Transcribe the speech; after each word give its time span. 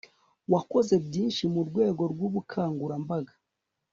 wakoze 0.53 0.95
byinshi 1.05 1.43
mu 1.53 1.61
rwego 1.69 2.01
rw'ubukangurambaga 2.11 3.33